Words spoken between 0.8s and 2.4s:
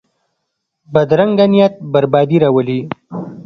بدرنګه نیت بربادي